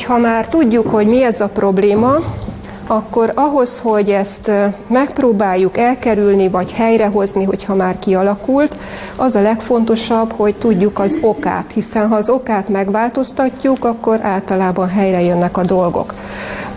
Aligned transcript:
Hogyha 0.00 0.18
már 0.18 0.48
tudjuk, 0.48 0.90
hogy 0.90 1.06
mi 1.06 1.24
ez 1.24 1.40
a 1.40 1.48
probléma, 1.48 2.14
akkor 2.86 3.32
ahhoz, 3.34 3.80
hogy 3.80 4.10
ezt 4.10 4.50
megpróbáljuk 4.86 5.78
elkerülni, 5.78 6.48
vagy 6.48 6.72
helyrehozni, 6.72 7.44
hogyha 7.44 7.74
már 7.74 7.98
kialakult, 7.98 8.76
az 9.16 9.34
a 9.34 9.40
legfontosabb, 9.40 10.32
hogy 10.32 10.54
tudjuk 10.54 10.98
az 10.98 11.18
okát, 11.22 11.72
hiszen 11.72 12.08
ha 12.08 12.14
az 12.14 12.28
okát 12.28 12.68
megváltoztatjuk, 12.68 13.84
akkor 13.84 14.18
általában 14.22 14.88
helyre 14.88 15.20
jönnek 15.20 15.56
a 15.56 15.62
dolgok. 15.62 16.14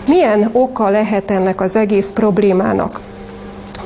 Milyen 0.07 0.49
oka 0.51 0.89
lehet 0.89 1.31
ennek 1.31 1.61
az 1.61 1.75
egész 1.75 2.09
problémának? 2.09 2.99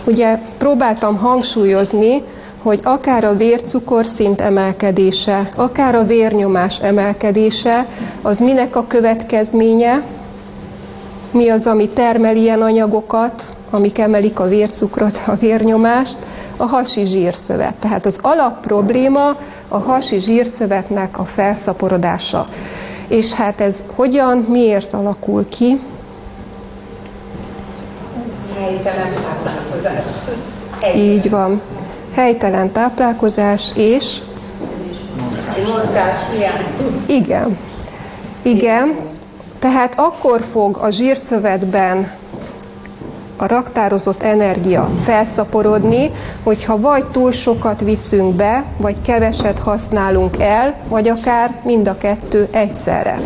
Ugye 0.06 0.40
próbáltam 0.58 1.18
hangsúlyozni, 1.18 2.24
hogy 2.62 2.80
akár 2.84 3.24
a 3.24 3.36
vércukorszint 3.36 4.42
emelkedése, 4.42 5.50
akár 5.56 5.96
a 5.96 6.04
vérnyomás 6.04 6.80
emelkedése, 6.80 7.88
az 8.22 8.40
minek 8.40 8.76
a 8.76 8.88
következménye, 8.88 10.04
mi 11.32 11.50
az, 11.50 11.68
ami 11.68 11.88
termel 11.88 12.36
ilyen 12.36 12.62
anyagokat, 12.62 13.56
amik 13.70 13.98
emelik 13.98 14.40
a 14.40 14.48
vércukrot, 14.48 15.20
a 15.26 15.36
vérnyomást, 15.36 16.18
a 16.58 16.66
hasi 16.66 17.06
zsírszövet. 17.06 17.78
Tehát 17.78 18.06
az 18.06 18.18
alap 18.22 18.62
probléma 18.62 19.36
a 19.68 19.78
hasi 19.78 20.20
zsírszövetnek 20.20 21.20
a 21.20 21.26
felszaporodása. 21.26 22.48
És 23.08 23.32
hát 23.32 23.62
ez 23.62 23.84
hogyan, 23.96 24.38
miért 24.38 24.94
alakul 24.94 25.48
ki? 25.48 25.80
Helytelen 28.60 29.14
táplálkozás. 29.14 30.06
Így 30.96 31.30
van. 31.30 31.62
Helytelen 32.18 32.72
táplálkozás 32.72 33.72
és... 33.76 34.18
Mozgás 35.68 36.16
hiány. 36.32 36.66
Igen. 37.06 37.58
Igen. 38.42 38.96
Tehát 39.60 39.94
akkor 40.00 40.42
fog 40.52 40.78
a 40.78 40.90
zsírszövetben 40.90 42.12
a 43.36 43.48
raktározott 43.48 44.24
energia 44.24 44.90
felszaporodni, 45.00 46.12
hogyha 46.44 46.80
vagy 46.80 47.06
túl 47.06 47.32
sokat 47.32 47.80
viszünk 47.80 48.36
be, 48.36 48.64
vagy 48.78 49.02
keveset 49.02 49.60
használunk 49.60 50.36
el, 50.40 50.76
vagy 50.90 51.08
akár 51.08 51.62
mind 51.64 51.88
a 51.88 51.98
kettő 51.98 52.48
egyszerre. 52.52 53.20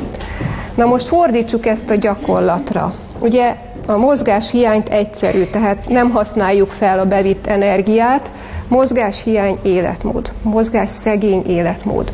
Na 0.76 0.86
most 0.86 1.06
fordítsuk 1.06 1.66
ezt 1.66 1.90
a 1.90 1.96
gyakorlatra. 1.96 2.94
Ugye 3.20 3.56
a 3.88 3.98
mozgás 3.98 4.52
hiányt 4.52 4.90
egyszerű, 4.90 5.46
tehát 5.46 5.90
nem 5.90 6.10
használjuk 6.10 6.70
fel 6.70 7.00
a 7.00 7.06
bevitt 7.06 7.48
energiát, 7.48 8.32
mozgás 8.72 9.24
hiány 9.24 9.58
életmód, 9.62 10.32
mozgás 10.42 10.90
szegény 10.90 11.42
életmód. 11.46 12.12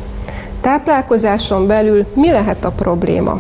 Táplálkozáson 0.62 1.68
belül 1.68 2.06
mi 2.14 2.32
lehet 2.32 2.66
a 2.66 2.72
probléma? 2.72 3.40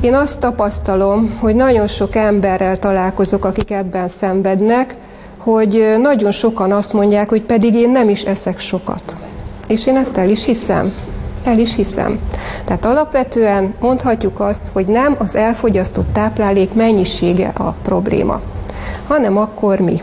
Én 0.00 0.14
azt 0.14 0.38
tapasztalom, 0.38 1.36
hogy 1.40 1.54
nagyon 1.54 1.86
sok 1.86 2.16
emberrel 2.16 2.78
találkozok, 2.78 3.44
akik 3.44 3.70
ebben 3.70 4.08
szenvednek, 4.08 4.96
hogy 5.36 5.94
nagyon 6.02 6.30
sokan 6.30 6.72
azt 6.72 6.92
mondják, 6.92 7.28
hogy 7.28 7.42
pedig 7.42 7.74
én 7.74 7.90
nem 7.90 8.08
is 8.08 8.22
eszek 8.22 8.58
sokat. 8.58 9.16
És 9.68 9.86
én 9.86 9.96
ezt 9.96 10.16
el 10.16 10.28
is 10.28 10.44
hiszem. 10.44 10.92
El 11.44 11.58
is 11.58 11.74
hiszem. 11.74 12.18
Tehát 12.64 12.86
alapvetően 12.86 13.74
mondhatjuk 13.80 14.40
azt, 14.40 14.70
hogy 14.72 14.86
nem 14.86 15.14
az 15.18 15.36
elfogyasztott 15.36 16.12
táplálék 16.12 16.74
mennyisége 16.74 17.52
a 17.56 17.74
probléma, 17.82 18.40
hanem 19.06 19.36
akkor 19.36 19.80
mi. 19.80 20.02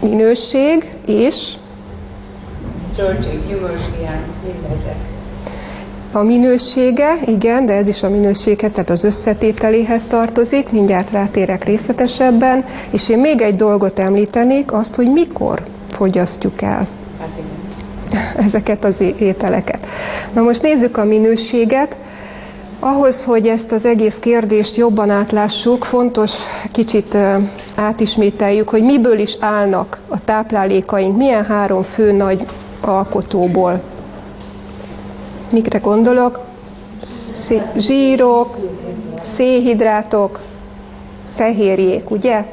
Minőség 0.00 0.94
és 1.06 1.52
Zöldség, 2.96 3.46
gyümölcshiány, 3.46 4.22
mindezek. 4.44 4.96
A 6.12 6.22
minősége, 6.22 7.14
igen, 7.26 7.66
de 7.66 7.74
ez 7.74 7.88
is 7.88 8.02
a 8.02 8.08
minőséghez, 8.08 8.72
tehát 8.72 8.90
az 8.90 9.04
összetételéhez 9.04 10.04
tartozik, 10.04 10.70
mindjárt 10.70 11.10
rátérek 11.10 11.64
részletesebben, 11.64 12.64
és 12.90 13.08
én 13.08 13.18
még 13.18 13.40
egy 13.40 13.54
dolgot 13.54 13.98
említenék, 13.98 14.72
azt, 14.72 14.94
hogy 14.94 15.12
mikor 15.12 15.62
fogyasztjuk 15.90 16.62
el 16.62 16.88
Hát 17.18 17.28
igen. 17.38 18.44
ezeket 18.46 18.84
az 18.84 19.00
ételeket. 19.18 19.86
Na 20.32 20.42
most 20.42 20.62
nézzük 20.62 20.96
a 20.96 21.04
minőséget. 21.04 21.96
Ahhoz, 22.80 23.24
hogy 23.24 23.46
ezt 23.46 23.72
az 23.72 23.84
egész 23.84 24.18
kérdést 24.18 24.76
jobban 24.76 25.10
átlássuk, 25.10 25.84
fontos 25.84 26.32
kicsit 26.72 27.16
átismételjük, 27.78 28.68
hogy 28.68 28.82
miből 28.82 29.18
is 29.18 29.36
állnak 29.40 30.00
a 30.08 30.24
táplálékaink, 30.24 31.16
milyen 31.16 31.44
három 31.44 31.82
fő 31.82 32.12
nagy 32.12 32.46
alkotóból 32.80 33.80
Mikre 35.50 35.78
gondolok? 35.78 36.40
Szé- 37.06 37.72
zsírok, 37.76 38.56
szénhidrátok, 39.20 40.40
fehérjék, 41.34 42.10
ugye? 42.10 42.44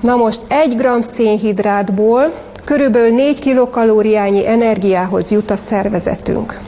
Na 0.00 0.16
most 0.16 0.40
egy 0.48 0.76
gram 0.76 1.00
szénhidrátból 1.00 2.32
körülbelül 2.64 3.14
4 3.14 3.38
kilokalóriányi 3.38 4.46
energiához 4.46 5.30
jut 5.30 5.50
a 5.50 5.56
szervezetünk. 5.56 6.60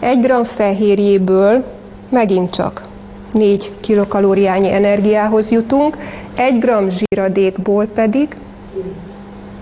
Egy 0.00 0.20
gram 0.20 0.44
fehérjéből 0.44 1.64
megint 2.08 2.50
csak 2.50 2.87
4 3.32 3.72
kilokalóriányi 3.80 4.72
energiához 4.72 5.50
jutunk, 5.50 5.96
egy 6.34 6.58
gram 6.58 6.88
zsíradékból 6.88 7.86
pedig 7.86 8.36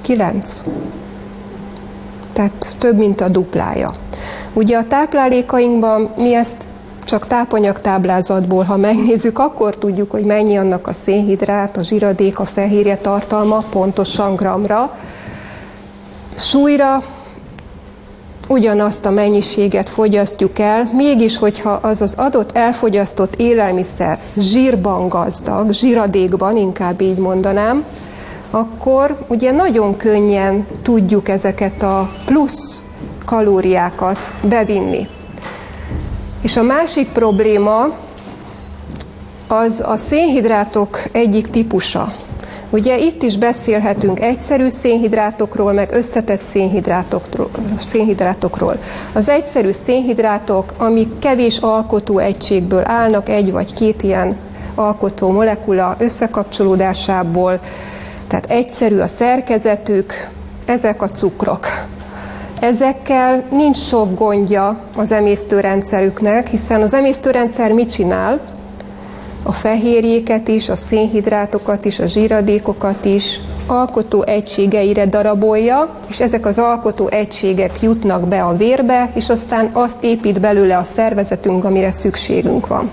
9. 0.02 0.62
Tehát 2.32 2.76
több, 2.78 2.96
mint 2.96 3.20
a 3.20 3.28
duplája. 3.28 3.90
Ugye 4.52 4.76
a 4.76 4.86
táplálékainkban 4.86 6.10
mi 6.16 6.34
ezt 6.34 6.56
csak 7.04 7.26
tápanyagtáblázatból, 7.26 8.64
ha 8.64 8.76
megnézzük, 8.76 9.38
akkor 9.38 9.76
tudjuk, 9.76 10.10
hogy 10.10 10.24
mennyi 10.24 10.56
annak 10.56 10.86
a 10.86 10.92
szénhidrát, 10.92 11.76
a 11.76 11.82
zsíradék, 11.82 12.38
a 12.38 12.44
fehérje 12.44 12.96
tartalma 12.96 13.64
pontosan 13.70 14.34
gramra. 14.34 14.98
Súlyra 16.36 17.02
ugyanazt 18.46 19.06
a 19.06 19.10
mennyiséget 19.10 19.88
fogyasztjuk 19.88 20.58
el, 20.58 20.90
mégis, 20.92 21.38
hogyha 21.38 21.70
az 21.70 22.02
az 22.02 22.14
adott 22.14 22.56
elfogyasztott 22.56 23.34
élelmiszer 23.36 24.18
zsírban 24.36 25.08
gazdag, 25.08 25.72
zsíradékban, 25.72 26.56
inkább 26.56 27.00
így 27.00 27.18
mondanám, 27.18 27.84
akkor 28.50 29.24
ugye 29.28 29.50
nagyon 29.50 29.96
könnyen 29.96 30.66
tudjuk 30.82 31.28
ezeket 31.28 31.82
a 31.82 32.10
plusz 32.24 32.80
kalóriákat 33.24 34.34
bevinni. 34.42 35.08
És 36.42 36.56
a 36.56 36.62
másik 36.62 37.08
probléma 37.08 37.84
az 39.48 39.82
a 39.86 39.96
szénhidrátok 39.96 41.02
egyik 41.12 41.46
típusa. 41.46 42.12
Ugye 42.76 42.98
itt 42.98 43.22
is 43.22 43.36
beszélhetünk 43.36 44.20
egyszerű 44.20 44.68
szénhidrátokról, 44.68 45.72
meg 45.72 45.92
összetett 45.92 46.42
szénhidrátokról. 47.78 48.78
Az 49.12 49.28
egyszerű 49.28 49.70
szénhidrátok, 49.72 50.74
amik 50.78 51.18
kevés 51.18 51.58
alkotó 51.58 52.18
egységből 52.18 52.82
állnak, 52.84 53.28
egy 53.28 53.52
vagy 53.52 53.74
két 53.74 54.02
ilyen 54.02 54.36
alkotó 54.74 55.30
molekula 55.30 55.96
összekapcsolódásából, 55.98 57.60
tehát 58.28 58.50
egyszerű 58.50 58.98
a 58.98 59.06
szerkezetük, 59.06 60.28
ezek 60.66 61.02
a 61.02 61.08
cukrok. 61.08 61.66
Ezekkel 62.60 63.44
nincs 63.50 63.78
sok 63.78 64.18
gondja 64.18 64.78
az 64.96 65.12
emésztőrendszerüknek, 65.12 66.48
hiszen 66.48 66.82
az 66.82 66.94
emésztőrendszer 66.94 67.72
mit 67.72 67.92
csinál? 67.92 68.55
A 69.46 69.52
fehérjéket 69.52 70.48
is, 70.48 70.68
a 70.68 70.76
szénhidrátokat 70.76 71.84
is, 71.84 71.98
a 71.98 72.06
zsíradékokat 72.06 73.04
is 73.04 73.40
alkotó 73.66 74.22
egységeire 74.22 75.06
darabolja, 75.06 75.88
és 76.08 76.20
ezek 76.20 76.46
az 76.46 76.58
alkotó 76.58 77.08
egységek 77.08 77.82
jutnak 77.82 78.28
be 78.28 78.42
a 78.42 78.56
vérbe, 78.56 79.10
és 79.14 79.28
aztán 79.28 79.70
azt 79.72 79.96
épít 80.00 80.40
belőle 80.40 80.76
a 80.76 80.84
szervezetünk, 80.84 81.64
amire 81.64 81.90
szükségünk 81.90 82.66
van. 82.66 82.90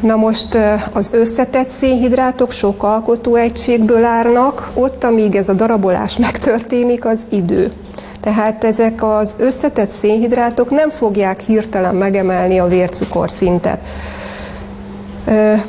Na 0.00 0.16
most 0.16 0.58
az 0.92 1.12
összetett 1.12 1.68
szénhidrátok 1.68 2.50
sok 2.50 2.82
alkotó 2.82 3.34
egységből 3.34 4.04
állnak, 4.04 4.70
ott, 4.74 5.04
amíg 5.04 5.34
ez 5.34 5.48
a 5.48 5.54
darabolás 5.54 6.16
megtörténik, 6.26 7.04
az 7.04 7.26
idő. 7.28 7.72
Tehát 8.20 8.64
ezek 8.64 9.02
az 9.02 9.34
összetett 9.38 9.90
szénhidrátok 9.90 10.70
nem 10.70 10.90
fogják 10.90 11.40
hirtelen 11.40 11.94
megemelni 11.94 12.58
a 12.58 12.66
vércukorszintet. 12.66 13.78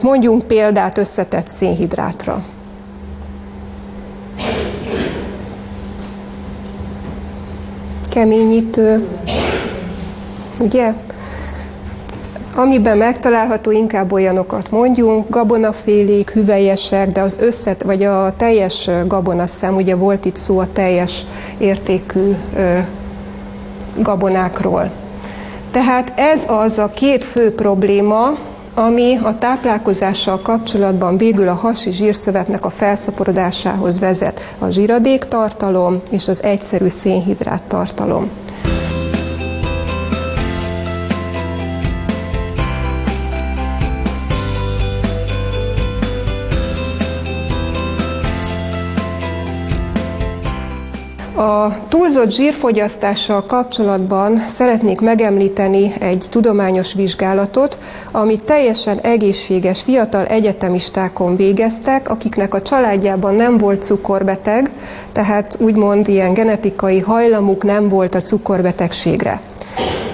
Mondjunk 0.01 0.43
példát 0.43 0.97
összetett 0.97 1.47
szénhidrátra. 1.47 2.43
Keményítő, 8.09 9.07
ugye? 10.59 10.93
Amiben 12.55 12.97
megtalálható, 12.97 13.71
inkább 13.71 14.11
olyanokat 14.11 14.71
mondjunk, 14.71 15.29
gabonafélék, 15.29 16.29
hüvelyesek, 16.29 17.11
de 17.11 17.21
az 17.21 17.37
összet, 17.39 17.83
vagy 17.83 18.03
a 18.03 18.33
teljes 18.37 18.89
gabonaszem, 19.07 19.75
ugye 19.75 19.95
volt 19.95 20.25
itt 20.25 20.35
szó 20.35 20.59
a 20.59 20.71
teljes 20.73 21.25
értékű 21.57 22.35
gabonákról. 23.97 24.91
Tehát 25.71 26.11
ez 26.15 26.41
az 26.47 26.77
a 26.77 26.91
két 26.93 27.25
fő 27.25 27.55
probléma, 27.55 28.37
ami 28.77 29.19
a 29.23 29.37
táplálkozással 29.37 30.39
kapcsolatban 30.41 31.17
végül 31.17 31.47
a 31.47 31.53
hasi 31.53 31.91
zsírszövetnek 31.91 32.65
a 32.65 32.69
felszaporodásához 32.69 33.99
vezet. 33.99 34.55
A 34.59 34.69
zsíradéktartalom 34.69 36.01
és 36.09 36.27
az 36.27 36.43
egyszerű 36.43 36.87
szénhidrát 36.87 37.63
tartalom. 37.63 38.29
A 51.37 51.87
túlzott 51.87 52.31
zsírfogyasztással 52.31 53.45
kapcsolatban 53.45 54.37
szeretnék 54.37 55.01
megemlíteni 55.01 55.93
egy 55.99 56.25
tudományos 56.29 56.93
vizsgálatot, 56.93 57.79
amit 58.11 58.43
teljesen 58.43 58.99
egészséges 58.99 59.81
fiatal 59.81 60.25
egyetemistákon 60.25 61.35
végeztek, 61.35 62.09
akiknek 62.09 62.53
a 62.53 62.61
családjában 62.61 63.35
nem 63.35 63.57
volt 63.57 63.83
cukorbeteg, 63.83 64.71
tehát 65.11 65.57
úgymond 65.59 66.07
ilyen 66.07 66.33
genetikai 66.33 66.99
hajlamuk 66.99 67.63
nem 67.63 67.87
volt 67.87 68.15
a 68.15 68.21
cukorbetegségre. 68.21 69.41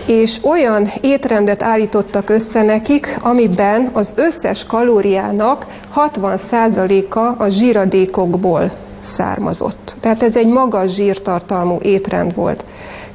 És 0.07 0.37
olyan 0.41 0.87
étrendet 1.01 1.63
állítottak 1.63 2.29
össze 2.29 2.61
nekik, 2.61 3.17
amiben 3.21 3.89
az 3.93 4.13
összes 4.15 4.65
kalóriának 4.65 5.65
60%-a 5.95 7.43
a 7.43 7.47
zsíradékokból 7.49 8.71
származott. 9.03 9.95
Tehát 9.99 10.23
ez 10.23 10.37
egy 10.37 10.47
magas 10.47 10.93
zsírtartalmú 10.93 11.77
étrend 11.81 12.35
volt. 12.35 12.65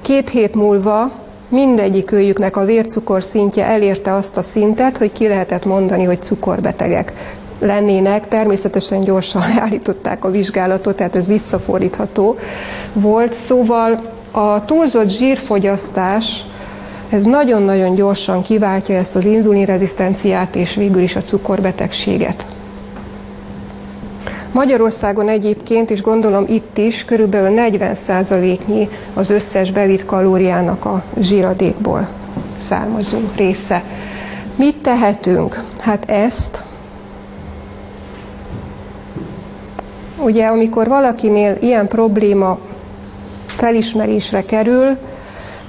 Két 0.02 0.30
hét 0.30 0.54
múlva 0.54 1.10
mindegyik 1.48 2.12
őjüknek 2.12 2.56
a 2.56 2.64
vércukor 2.64 3.22
szintje 3.22 3.66
elérte 3.66 4.12
azt 4.12 4.36
a 4.36 4.42
szintet, 4.42 4.98
hogy 4.98 5.12
ki 5.12 5.28
lehetett 5.28 5.64
mondani, 5.64 6.04
hogy 6.04 6.22
cukorbetegek 6.22 7.12
lennének. 7.58 8.28
Természetesen 8.28 9.00
gyorsan 9.00 9.42
állították 9.64 10.24
a 10.24 10.30
vizsgálatot, 10.30 10.96
tehát 10.96 11.16
ez 11.16 11.26
visszafordítható 11.26 12.36
volt. 12.92 13.34
Szóval 13.34 14.00
a 14.30 14.64
túlzott 14.64 15.08
zsírfogyasztás 15.08 16.46
ez 17.10 17.24
nagyon-nagyon 17.24 17.94
gyorsan 17.94 18.42
kiváltja 18.42 18.96
ezt 18.96 19.16
az 19.16 19.24
inzulinrezisztenciát 19.24 20.56
és 20.56 20.74
végül 20.74 21.02
is 21.02 21.16
a 21.16 21.22
cukorbetegséget. 21.22 22.46
Magyarországon 24.52 25.28
egyébként, 25.28 25.90
és 25.90 26.02
gondolom 26.02 26.44
itt 26.48 26.78
is, 26.78 27.04
körülbelül 27.04 27.54
40%-nyi 27.56 28.88
az 29.14 29.30
összes 29.30 29.72
bevitt 29.72 30.04
kalóriának 30.04 30.84
a 30.84 31.02
zsíradékból 31.20 32.08
származó 32.56 33.18
része. 33.36 33.82
Mit 34.56 34.76
tehetünk? 34.76 35.62
Hát 35.80 36.10
ezt, 36.10 36.64
ugye 40.18 40.46
amikor 40.46 40.88
valakinél 40.88 41.56
ilyen 41.60 41.88
probléma 41.88 42.58
felismerésre 43.46 44.42
kerül, 44.42 44.96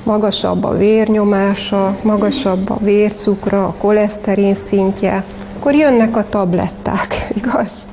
magasabb 0.03 0.63
a 0.63 0.77
vérnyomása, 0.77 1.97
magasabb 2.01 2.69
a 2.69 2.77
vércukra, 2.81 3.63
a 3.65 3.73
koleszterin 3.77 4.53
szintje, 4.53 5.23
akkor 5.57 5.73
jönnek 5.73 6.15
a 6.15 6.27
tabletták, 6.27 7.27
igaz? 7.43 7.87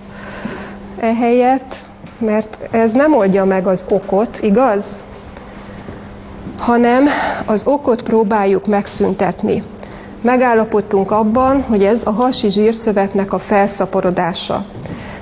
Ehelyett, 1.00 1.74
mert 2.18 2.58
ez 2.70 2.92
nem 2.92 3.14
oldja 3.14 3.44
meg 3.44 3.66
az 3.66 3.84
okot, 3.88 4.38
igaz? 4.42 5.02
Hanem 6.58 7.04
az 7.46 7.66
okot 7.66 8.02
próbáljuk 8.02 8.66
megszüntetni. 8.66 9.62
Megállapodtunk 10.20 11.10
abban, 11.10 11.62
hogy 11.62 11.84
ez 11.84 12.06
a 12.06 12.10
hasi 12.10 12.50
zsírszövetnek 12.50 13.32
a 13.32 13.38
felszaporodása. 13.38 14.64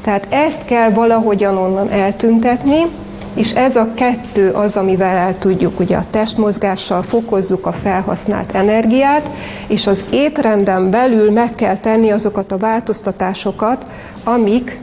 Tehát 0.03 0.26
ezt 0.31 0.65
kell 0.65 0.91
valahogyan 0.91 1.56
onnan 1.56 1.91
eltüntetni, 1.91 2.87
és 3.35 3.53
ez 3.53 3.76
a 3.76 3.88
kettő 3.94 4.50
az, 4.50 4.76
amivel 4.76 5.17
el 5.17 5.38
tudjuk, 5.38 5.81
ugye 5.81 5.97
a 5.97 6.05
testmozgással 6.11 7.03
fokozzuk 7.03 7.67
a 7.67 7.73
felhasznált 7.73 8.55
energiát, 8.55 9.29
és 9.67 9.87
az 9.87 10.05
étrenden 10.11 10.91
belül 10.91 11.31
meg 11.31 11.55
kell 11.55 11.76
tenni 11.76 12.11
azokat 12.11 12.53
a 12.53 12.56
változtatásokat, 12.56 13.91
amik 14.25 14.81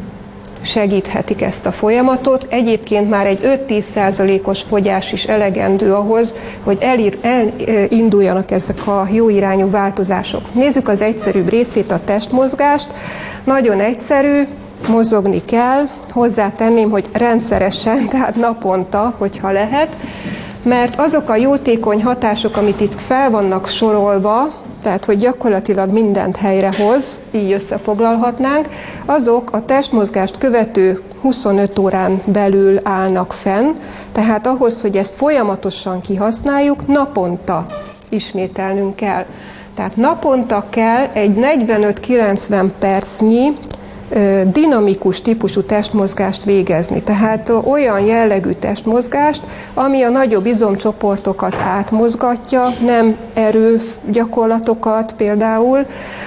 segíthetik 0.61 1.41
ezt 1.41 1.65
a 1.65 1.71
folyamatot. 1.71 2.45
Egyébként 2.49 3.09
már 3.09 3.25
egy 3.25 3.65
5-10 3.67 3.81
százalékos 3.81 4.61
fogyás 4.61 5.11
is 5.11 5.23
elegendő 5.23 5.93
ahhoz, 5.93 6.35
hogy 6.63 6.77
elír, 6.81 7.17
elinduljanak 7.21 8.51
ezek 8.51 8.87
a 8.87 9.07
jó 9.11 9.29
irányú 9.29 9.69
változások. 9.69 10.53
Nézzük 10.53 10.87
az 10.87 11.01
egyszerűbb 11.01 11.49
részét, 11.49 11.91
a 11.91 12.03
testmozgást. 12.03 12.87
Nagyon 13.43 13.79
egyszerű, 13.79 14.41
mozogni 14.87 15.41
kell, 15.45 15.89
hozzátenném, 16.11 16.89
hogy 16.89 17.05
rendszeresen, 17.13 18.07
tehát 18.11 18.35
naponta, 18.35 19.13
hogyha 19.17 19.51
lehet, 19.51 19.95
mert 20.63 20.99
azok 20.99 21.29
a 21.29 21.35
jótékony 21.35 22.03
hatások, 22.03 22.57
amit 22.57 22.81
itt 22.81 23.01
fel 23.07 23.29
vannak 23.29 23.67
sorolva, 23.67 24.60
tehát 24.81 25.05
hogy 25.05 25.17
gyakorlatilag 25.17 25.91
mindent 25.91 26.35
helyrehoz, 26.35 27.19
így 27.31 27.51
összefoglalhatnánk, 27.51 28.67
azok 29.05 29.51
a 29.51 29.65
testmozgást 29.65 30.37
követő 30.37 31.01
25 31.21 31.79
órán 31.79 32.21
belül 32.25 32.79
állnak 32.83 33.33
fenn, 33.33 33.71
tehát 34.11 34.47
ahhoz, 34.47 34.81
hogy 34.81 34.97
ezt 34.97 35.15
folyamatosan 35.15 36.01
kihasználjuk, 36.01 36.87
naponta 36.87 37.65
ismételnünk 38.09 38.95
kell. 38.95 39.25
Tehát 39.75 39.95
naponta 39.95 40.65
kell 40.69 41.07
egy 41.13 41.33
45-90 41.37 42.69
percnyi 42.79 43.57
dinamikus 44.51 45.21
típusú 45.21 45.61
testmozgást 45.61 46.43
végezni. 46.43 47.01
Tehát 47.01 47.51
olyan 47.63 47.99
jellegű 47.99 48.51
testmozgást, 48.51 49.43
ami 49.73 50.01
a 50.01 50.09
nagyobb 50.09 50.45
izomcsoportokat 50.45 51.55
átmozgatja, 51.55 52.73
nem 52.85 53.17
erőgyakorlatokat 53.33 55.13
például, 55.17 55.85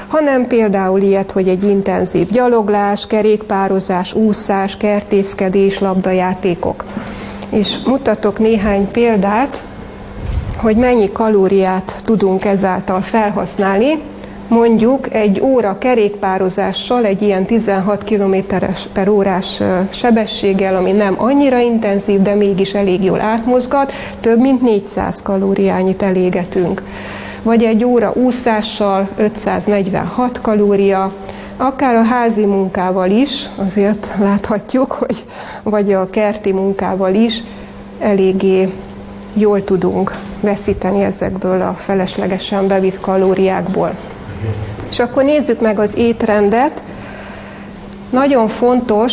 hanem 0.09 0.47
például 0.47 1.01
ilyet, 1.01 1.33
hogy 1.33 1.49
egy 1.49 1.63
intenzív 1.63 2.31
gyaloglás, 2.31 3.07
kerékpározás, 3.07 4.15
úszás, 4.15 4.77
kertészkedés, 4.77 5.79
labdajátékok. 5.79 6.85
És 7.51 7.77
mutatok 7.87 8.39
néhány 8.39 8.91
példát, 8.91 9.65
hogy 10.57 10.77
mennyi 10.77 11.13
kalóriát 11.13 12.03
tudunk 12.05 12.45
ezáltal 12.45 13.01
felhasználni, 13.01 13.99
mondjuk 14.55 15.15
egy 15.15 15.41
óra 15.41 15.79
kerékpározással, 15.79 17.05
egy 17.05 17.23
ilyen 17.23 17.45
16 17.45 18.05
km 18.05 18.37
per 18.93 19.09
órás 19.09 19.63
sebességgel, 19.91 20.77
ami 20.77 20.93
nem 20.93 21.15
annyira 21.17 21.59
intenzív, 21.59 22.23
de 22.23 22.35
mégis 22.35 22.73
elég 22.75 23.05
jól 23.05 23.21
átmozgat, 23.21 23.93
több 24.21 24.41
mint 24.41 24.63
400 24.63 25.23
kalóriányit 25.23 26.03
elégetünk. 26.03 26.83
Vagy 27.43 27.63
egy 27.63 27.85
óra 27.85 28.13
úszással 28.15 29.09
546 29.17 30.41
kalória, 30.41 31.13
akár 31.57 31.95
a 31.95 32.03
házi 32.03 32.45
munkával 32.45 33.11
is, 33.11 33.49
azért 33.57 34.17
láthatjuk, 34.21 34.93
hogy 34.93 35.25
vagy 35.63 35.93
a 35.93 36.11
kerti 36.11 36.53
munkával 36.53 37.15
is 37.15 37.43
eléggé 37.99 38.73
jól 39.33 39.65
tudunk 39.65 40.13
veszíteni 40.41 41.03
ezekből 41.03 41.61
a 41.61 41.73
feleslegesen 41.73 42.67
bevitt 42.67 43.01
kalóriákból. 43.01 43.95
És 44.91 44.99
akkor 44.99 45.25
nézzük 45.25 45.61
meg 45.61 45.79
az 45.79 45.97
étrendet. 45.97 46.85
Nagyon 48.11 48.49
fontos, 48.49 49.13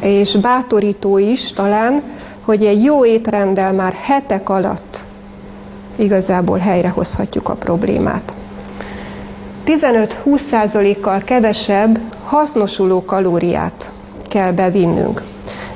és 0.00 0.36
bátorító 0.36 1.18
is 1.18 1.52
talán, 1.52 2.02
hogy 2.44 2.64
egy 2.64 2.84
jó 2.84 3.04
étrenddel 3.04 3.72
már 3.72 3.92
hetek 3.92 4.48
alatt 4.48 5.06
igazából 5.96 6.58
helyrehozhatjuk 6.58 7.48
a 7.48 7.54
problémát. 7.54 8.36
15-20%-kal 9.66 11.18
kevesebb 11.18 12.00
hasznosuló 12.24 13.04
kalóriát 13.04 13.92
kell 14.28 14.52
bevinnünk. 14.52 15.22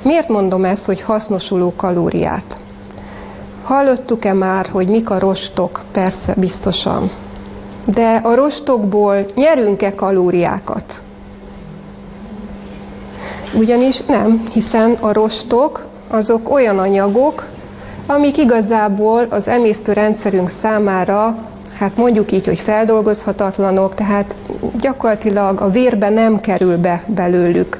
Miért 0.02 0.28
mondom 0.28 0.64
ezt, 0.64 0.84
hogy 0.84 1.00
hasznosuló 1.00 1.72
kalóriát? 1.76 2.60
Hallottuk-e 3.62 4.32
már, 4.32 4.66
hogy 4.66 4.88
mik 4.88 5.10
a 5.10 5.18
rostok? 5.18 5.84
Persze, 5.92 6.34
biztosan 6.36 7.10
de 7.94 8.20
a 8.22 8.34
rostokból 8.34 9.26
nyerünk-e 9.34 9.94
kalóriákat? 9.94 11.02
Ugyanis 13.54 14.00
nem, 14.00 14.48
hiszen 14.52 14.96
a 15.00 15.12
rostok 15.12 15.86
azok 16.08 16.50
olyan 16.50 16.78
anyagok, 16.78 17.46
amik 18.06 18.38
igazából 18.38 19.26
az 19.30 19.48
emésztőrendszerünk 19.48 20.48
számára, 20.48 21.38
hát 21.78 21.96
mondjuk 21.96 22.32
így, 22.32 22.46
hogy 22.46 22.58
feldolgozhatatlanok, 22.58 23.94
tehát 23.94 24.36
gyakorlatilag 24.80 25.60
a 25.60 25.70
vérbe 25.70 26.08
nem 26.08 26.40
kerül 26.40 26.76
be 26.76 27.02
belőlük 27.06 27.78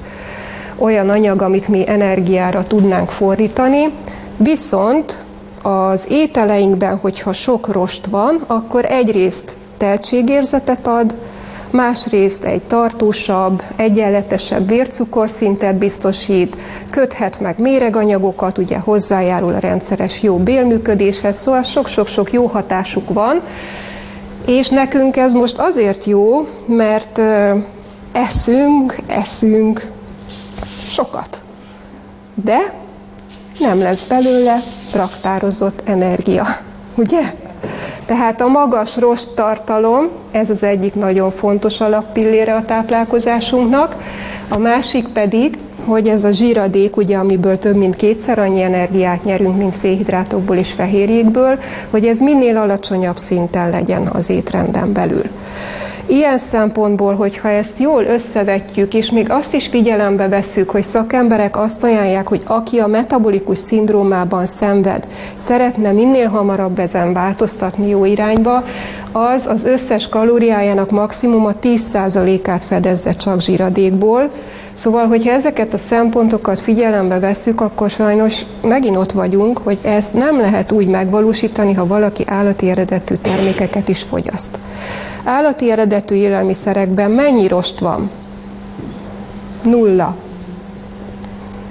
olyan 0.77 1.09
anyag, 1.09 1.43
amit 1.43 1.69
mi 1.69 1.88
energiára 1.88 2.67
tudnánk 2.67 3.11
fordítani, 3.11 3.93
viszont 4.37 5.25
az 5.62 6.07
ételeinkben, 6.09 6.97
hogyha 6.97 7.33
sok 7.33 7.73
rost 7.73 8.07
van, 8.07 8.41
akkor 8.47 8.85
egyrészt 8.85 9.57
teltségérzetet 9.79 10.87
ad, 10.87 11.17
másrészt 11.71 12.45
egy 12.45 12.63
tartósabb, 12.63 13.63
egyenletesebb 13.77 14.69
vércukorszintet 14.69 15.77
biztosít, 15.77 16.59
köthet 16.91 17.41
meg 17.41 17.59
méreganyagokat, 17.59 18.59
ugye 18.59 18.79
hozzájárul 18.79 19.53
a 19.55 19.59
rendszeres 19.59 20.23
jó 20.23 20.37
bélműködéshez, 20.37 21.37
szóval 21.37 21.63
sok-sok-sok 21.63 22.33
jó 22.33 22.47
hatásuk 22.47 23.13
van, 23.13 23.43
és 24.47 24.69
nekünk 24.69 25.17
ez 25.17 25.33
most 25.33 25.59
azért 25.59 26.05
jó, 26.05 26.49
mert 26.67 27.21
eszünk, 28.13 28.97
eszünk 29.07 29.91
sokat. 30.91 31.43
De 32.45 32.59
nem 33.59 33.79
lesz 33.79 34.05
belőle 34.05 34.63
raktározott 34.95 35.83
energia, 35.85 36.45
ugye? 36.95 37.21
Tehát 38.07 38.41
a 38.41 38.47
magas 38.47 38.97
rost 38.97 39.29
tartalom, 39.35 40.09
ez 40.31 40.50
az 40.50 40.62
egyik 40.62 40.95
nagyon 40.95 41.31
fontos 41.31 41.81
alappillére 41.81 42.55
a 42.55 42.65
táplálkozásunknak, 42.65 43.97
a 44.49 44.59
másik 44.59 45.09
pedig, 45.09 45.59
hogy 45.85 46.09
ez 46.09 46.25
a 46.25 46.31
zsíradék, 46.31 46.97
ugye, 46.97 47.17
amiből 47.17 47.59
több 47.59 47.77
mint 47.77 47.97
kétszer 47.97 48.38
annyi 48.38 48.62
energiát 48.62 49.25
nyerünk, 49.25 49.57
mint 49.57 49.73
szénhidrátokból 49.73 50.57
és 50.57 50.73
fehérjékből, 50.73 51.59
hogy 51.91 52.07
ez 52.07 52.21
minél 52.21 52.57
alacsonyabb 52.57 53.17
szinten 53.17 53.71
legyen 53.71 54.07
az 54.07 54.31
étrenden 54.31 54.93
belül. 54.93 55.25
Ilyen 56.09 56.38
szempontból, 56.38 57.15
hogyha 57.15 57.49
ezt 57.49 57.79
jól 57.79 58.05
összevetjük, 58.05 58.95
és 58.95 59.11
még 59.11 59.31
azt 59.31 59.55
is 59.55 59.67
figyelembe 59.67 60.29
vesszük, 60.29 60.71
hogy 60.71 60.83
szakemberek 60.83 61.57
azt 61.57 61.85
ajánlják, 61.85 62.29
hogy 62.29 62.43
aki 62.47 62.79
a 62.79 62.87
metabolikus 62.87 63.59
szindrómában 63.59 64.47
szenved, 64.47 65.07
szeretne 65.47 65.93
minél 65.93 66.29
hamarabb 66.29 66.79
ezen 66.79 67.12
változtatni 67.12 67.88
jó 67.88 68.05
irányba, 68.05 68.65
az 69.12 69.47
az 69.47 69.65
összes 69.65 70.09
kalóriájának 70.09 70.91
maximum 70.91 71.47
a 71.47 71.55
10%-át 71.62 72.65
fedezze 72.65 73.12
csak 73.12 73.41
zsíradékból, 73.41 74.31
Szóval, 74.81 75.07
hogyha 75.07 75.31
ezeket 75.33 75.75
a 75.75 75.79
szempontokat 75.79 76.61
figyelembe 76.61 77.19
vesszük, 77.19 77.61
akkor 77.61 77.91
sajnos 77.91 78.43
megint 78.63 78.97
ott 78.97 79.13
vagyunk, 79.13 79.59
hogy 79.59 79.79
ezt 79.83 80.15
nem 80.15 80.41
lehet 80.41 80.73
úgy 80.73 80.87
megvalósítani, 80.87 81.73
ha 81.73 81.87
valaki 81.87 82.23
állati 82.27 82.71
eredetű 82.71 83.15
termékeket 83.15 83.89
is 83.89 84.03
fogyaszt. 84.03 84.61
Állati 85.25 85.71
eredetű 85.71 86.15
élelmiszerekben 86.15 87.11
mennyi 87.11 87.49
rost 87.49 87.79
van? 87.79 88.11
Nulla. 89.63 90.17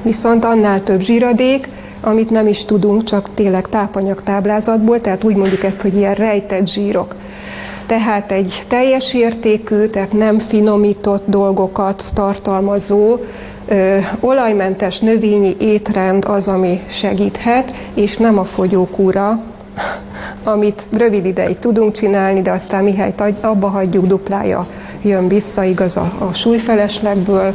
Viszont 0.01 0.45
annál 0.45 0.83
több 0.83 0.99
zsíradék, 0.99 1.67
amit 2.01 2.29
nem 2.29 2.47
is 2.47 2.65
tudunk, 2.65 3.03
csak 3.03 3.33
tényleg 3.33 3.67
tápanyag 3.67 4.21
táblázatból, 4.21 4.99
tehát 4.99 5.23
úgy 5.23 5.35
mondjuk 5.35 5.63
ezt, 5.63 5.81
hogy 5.81 5.95
ilyen 5.95 6.13
rejtett 6.13 6.67
zsírok. 6.67 7.15
Tehát 7.87 8.31
egy 8.31 8.63
teljes 8.67 9.13
értékű, 9.13 9.85
tehát 9.85 10.13
nem 10.13 10.39
finomított 10.39 11.23
dolgokat 11.25 12.03
tartalmazó 12.13 13.17
ö, 13.67 13.97
olajmentes 14.19 14.99
növényi 14.99 15.55
étrend 15.59 16.25
az, 16.25 16.47
ami 16.47 16.81
segíthet, 16.87 17.73
és 17.93 18.17
nem 18.17 18.39
a 18.39 18.43
fogyókúra, 18.43 19.39
amit 20.43 20.87
rövid 20.91 21.25
ideig 21.25 21.59
tudunk 21.59 21.93
csinálni, 21.93 22.41
de 22.41 22.51
aztán 22.51 22.83
mihelyt 22.83 23.23
abba 23.41 23.67
hagyjuk, 23.67 24.05
duplája 24.05 24.67
jön 25.01 25.27
vissza, 25.27 25.63
igaz 25.63 25.97
a, 25.97 26.13
a 26.29 26.33
súlyfeleslegből, 26.33 27.53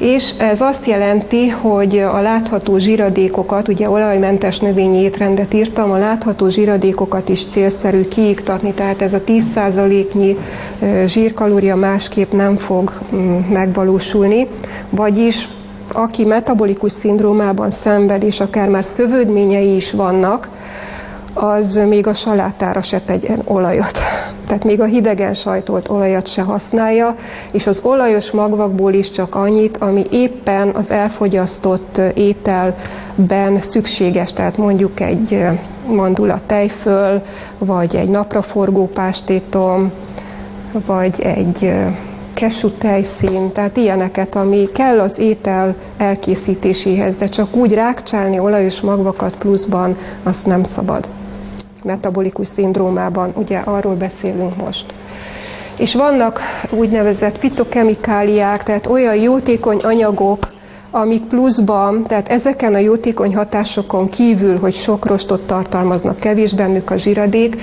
és 0.00 0.30
ez 0.38 0.60
azt 0.60 0.86
jelenti, 0.86 1.48
hogy 1.48 1.98
a 1.98 2.20
látható 2.20 2.78
zsíradékokat, 2.78 3.68
ugye 3.68 3.90
olajmentes 3.90 4.58
növényi 4.58 5.02
étrendet 5.02 5.54
írtam, 5.54 5.90
a 5.90 5.98
látható 5.98 6.48
zsíradékokat 6.48 7.28
is 7.28 7.46
célszerű 7.46 8.00
kiiktatni, 8.02 8.72
tehát 8.72 9.02
ez 9.02 9.12
a 9.12 9.20
10%-nyi 9.26 10.36
zsírkalória 11.06 11.76
másképp 11.76 12.32
nem 12.32 12.56
fog 12.56 12.92
mm, 13.14 13.38
megvalósulni, 13.52 14.46
vagyis 14.90 15.48
aki 15.92 16.24
metabolikus 16.24 16.92
szindrómában 16.92 17.70
szenved, 17.70 18.22
és 18.22 18.40
akár 18.40 18.68
már 18.68 18.84
szövődményei 18.84 19.74
is 19.74 19.90
vannak, 19.90 20.48
az 21.34 21.80
még 21.88 22.06
a 22.06 22.14
salátára 22.14 22.82
se 22.82 23.00
tegyen 23.00 23.42
olajat. 23.44 23.98
Tehát 24.50 24.64
még 24.64 24.80
a 24.80 24.84
hidegen 24.84 25.34
sajtolt 25.34 25.88
olajat 25.88 26.26
se 26.26 26.42
használja, 26.42 27.16
és 27.52 27.66
az 27.66 27.80
olajos 27.82 28.30
magvakból 28.30 28.92
is 28.92 29.10
csak 29.10 29.34
annyit, 29.34 29.76
ami 29.76 30.02
éppen 30.10 30.68
az 30.68 30.90
elfogyasztott 30.90 32.00
ételben 32.14 33.60
szükséges, 33.60 34.32
tehát 34.32 34.56
mondjuk 34.56 35.00
egy 35.00 35.44
mandula 35.86 36.40
tejföl, 36.46 37.22
vagy 37.58 37.96
egy 37.96 38.08
napraforgó 38.08 38.86
pástétom, 38.86 39.92
vagy 40.86 41.20
egy 41.20 41.72
kesú 42.34 42.70
tejszín, 42.70 43.52
tehát 43.52 43.76
ilyeneket, 43.76 44.34
ami 44.34 44.68
kell 44.72 45.00
az 45.00 45.18
étel 45.18 45.74
elkészítéséhez, 45.96 47.16
de 47.16 47.26
csak 47.26 47.56
úgy 47.56 47.74
rákcsálni 47.74 48.38
olajos 48.38 48.80
magvakat 48.80 49.36
pluszban, 49.36 49.96
azt 50.22 50.46
nem 50.46 50.62
szabad 50.62 51.08
metabolikus 51.84 52.48
szindrómában, 52.48 53.32
ugye 53.34 53.58
arról 53.58 53.94
beszélünk 53.94 54.56
most. 54.56 54.84
És 55.76 55.94
vannak 55.94 56.40
úgynevezett 56.70 57.38
fitokemikáliák, 57.38 58.62
tehát 58.62 58.86
olyan 58.86 59.14
jótékony 59.14 59.78
anyagok, 59.82 60.48
amik 60.90 61.22
pluszban, 61.22 62.02
tehát 62.02 62.28
ezeken 62.28 62.74
a 62.74 62.78
jótékony 62.78 63.34
hatásokon 63.34 64.08
kívül, 64.08 64.58
hogy 64.58 64.74
sok 64.74 65.06
rostot 65.06 65.40
tartalmaznak, 65.40 66.18
kevés 66.18 66.52
bennük 66.52 66.90
a 66.90 66.96
zsiradék, 66.96 67.56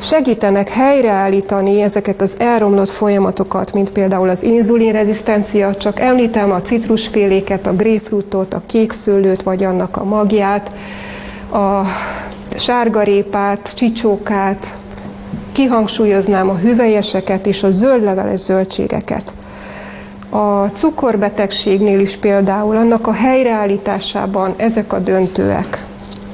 segítenek 0.00 0.68
helyreállítani 0.68 1.82
ezeket 1.82 2.20
az 2.20 2.34
elromlott 2.38 2.90
folyamatokat, 2.90 3.72
mint 3.72 3.90
például 3.90 4.28
az 4.28 4.42
inzulinrezisztencia, 4.42 5.76
csak 5.76 6.00
említem 6.00 6.50
a 6.50 6.62
citrusféléket, 6.62 7.66
a 7.66 7.72
grapefruitot, 7.72 8.54
a 8.54 8.62
kékszőlőt, 8.66 9.42
vagy 9.42 9.64
annak 9.64 9.96
a 9.96 10.04
magját, 10.04 10.70
a 11.52 11.82
sárgarépát, 12.56 13.72
csicsókát, 13.76 14.76
kihangsúlyoznám 15.52 16.48
a 16.48 16.56
hüvelyeseket 16.56 17.46
és 17.46 17.62
a 17.62 17.70
zöldleveles 17.70 18.40
zöldségeket. 18.40 19.34
A 20.30 20.66
cukorbetegségnél 20.66 22.00
is 22.00 22.16
például 22.16 22.76
annak 22.76 23.06
a 23.06 23.12
helyreállításában 23.12 24.54
ezek 24.56 24.92
a 24.92 24.98
döntőek. 24.98 25.84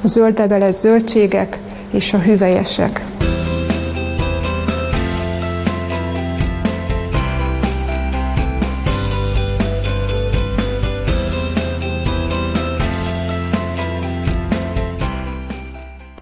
A 0.03 0.07
zöldleveles 0.07 0.73
zöldségek 0.73 1.59
és 1.91 2.13
a 2.13 2.19
hüvelyesek. 2.19 3.10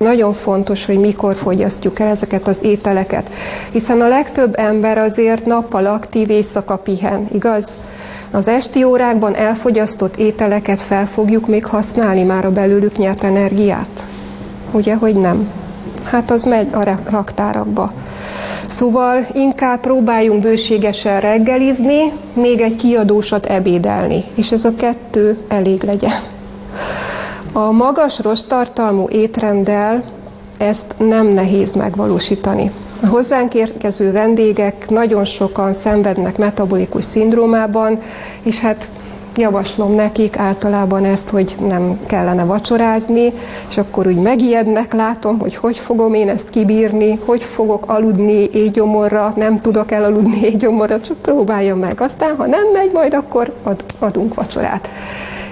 Nagyon 0.10 0.34
fontos, 0.34 0.86
hogy 0.86 1.00
mikor 1.00 1.36
fogyasztjuk 1.36 2.00
el 2.00 2.08
ezeket 2.08 2.48
az 2.48 2.64
ételeket, 2.64 3.32
hiszen 3.72 4.02
a 4.02 4.08
legtöbb 4.08 4.60
ember 4.60 4.98
azért 4.98 5.46
nappal 5.46 5.86
aktív, 5.86 6.30
éjszaka 6.30 6.78
pihen, 6.78 7.26
igaz? 7.34 7.78
Az 8.32 8.48
esti 8.48 8.84
órákban 8.84 9.36
elfogyasztott 9.36 10.16
ételeket 10.16 10.82
fel 10.82 11.06
fogjuk 11.06 11.48
még 11.48 11.66
használni 11.66 12.24
már 12.24 12.46
a 12.46 12.52
belőlük 12.52 12.98
nyert 12.98 13.24
energiát? 13.24 14.06
Ugye, 14.72 14.96
hogy 14.96 15.16
nem? 15.16 15.52
Hát 16.04 16.32
az 16.32 16.44
megy 16.44 16.68
a 16.72 16.96
raktárakba. 17.10 17.92
Szóval 18.68 19.28
inkább 19.34 19.80
próbáljunk 19.80 20.42
bőségesen 20.42 21.20
reggelizni, 21.20 22.12
még 22.34 22.62
egy 22.62 22.76
kiadósat 22.76 23.46
ebédelni, 23.46 24.24
és 24.36 24.52
ez 24.52 24.66
a 24.66 24.76
kettő 24.76 25.38
elég 25.48 25.84
legyen. 25.84 26.39
A 27.54 27.72
magas 27.72 28.20
rosttartalmú 28.20 29.08
étrenddel 29.08 30.04
ezt 30.58 30.96
nem 30.98 31.28
nehéz 31.28 31.74
megvalósítani. 31.74 32.72
A 33.04 33.08
hozzánk 33.08 33.54
érkező 33.54 34.12
vendégek 34.12 34.90
nagyon 34.90 35.26
sokan 35.26 35.74
szenvednek 35.74 36.38
metabolikus 36.38 37.04
szindrómában, 37.04 38.00
és 38.44 38.60
hát 38.60 38.90
javaslom 39.36 39.96
nekik 39.96 40.38
általában 40.38 41.06
ezt, 41.06 41.30
hogy 41.30 41.56
nem 41.70 42.00
kellene 42.06 42.44
vacsorázni, 42.44 43.34
és 43.70 43.78
akkor 43.78 44.08
úgy 44.08 44.22
megijednek, 44.22 44.94
látom, 44.94 45.40
hogy 45.40 45.56
hogy 45.56 45.78
fogom 45.78 46.14
én 46.14 46.30
ezt 46.30 46.50
kibírni, 46.50 47.20
hogy 47.26 47.44
fogok 47.44 47.84
aludni 47.88 48.50
éjgyomorra, 48.54 49.34
nem 49.36 49.62
tudok 49.62 49.92
elaludni 49.92 50.40
éjgyomorra, 50.42 51.02
csak 51.02 51.18
próbáljam 51.18 51.80
meg. 51.80 52.02
Aztán, 52.02 52.36
ha 52.36 52.46
nem 52.46 52.72
megy, 52.74 52.92
majd 52.94 53.14
akkor 53.14 53.54
ad, 53.64 53.84
adunk 54.00 54.34
vacsorát 54.34 54.90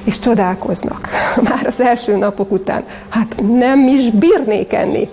és 0.08 0.20
csodálkoznak 0.20 1.10
már 1.50 1.66
az 1.66 1.82
első 1.82 2.16
napok 2.16 2.52
után. 2.52 2.84
Hát 3.10 3.36
nem 3.58 3.88
is 3.88 4.10
bírnék 4.10 4.74
enni. 4.74 5.10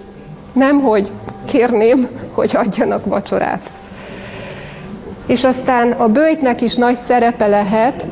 Nem, 0.52 0.80
hogy 0.80 1.10
kérném, 1.44 2.08
hogy 2.32 2.50
adjanak 2.56 3.04
vacsorát. 3.04 3.70
És 5.26 5.44
aztán 5.44 5.92
a 5.92 6.08
bőjtnek 6.08 6.60
is 6.60 6.74
nagy 6.74 6.98
szerepe 7.06 7.46
lehet, 7.46 8.08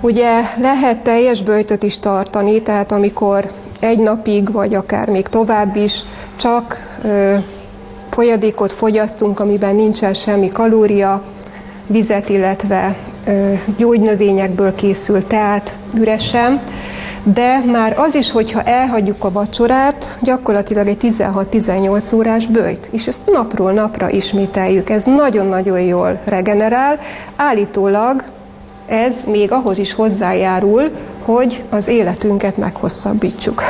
ugye 0.00 0.40
lehet 0.60 0.98
teljes 0.98 1.42
bőjtöt 1.42 1.82
is 1.82 1.98
tartani, 1.98 2.62
tehát 2.62 2.92
amikor 2.92 3.52
egy 3.80 3.98
napig, 3.98 4.52
vagy 4.52 4.74
akár 4.74 5.08
még 5.08 5.26
tovább 5.26 5.76
is 5.76 6.02
csak 6.36 6.98
folyadékot 8.10 8.72
fogyasztunk, 8.72 9.40
amiben 9.40 9.74
nincsen 9.74 10.14
semmi 10.14 10.48
kalória, 10.48 11.22
vizet, 11.86 12.28
illetve 12.28 12.96
gyógynövényekből 13.76 14.74
készült 14.74 15.26
teát 15.26 15.76
üresen, 15.94 16.60
de 17.22 17.62
már 17.66 17.98
az 17.98 18.14
is, 18.14 18.30
hogyha 18.30 18.62
elhagyjuk 18.62 19.24
a 19.24 19.32
vacsorát, 19.32 20.18
gyakorlatilag 20.22 20.86
egy 20.86 20.98
16-18 21.00 22.14
órás 22.14 22.46
bőjt, 22.46 22.88
és 22.92 23.06
ezt 23.06 23.20
napról 23.32 23.72
napra 23.72 24.10
ismételjük. 24.10 24.90
Ez 24.90 25.04
nagyon-nagyon 25.04 25.80
jól 25.80 26.20
regenerál. 26.24 26.98
Állítólag 27.36 28.22
ez 28.86 29.14
még 29.26 29.52
ahhoz 29.52 29.78
is 29.78 29.94
hozzájárul, 29.94 30.90
hogy 31.24 31.62
az 31.70 31.88
életünket 31.88 32.56
meghosszabbítsuk. 32.56 33.62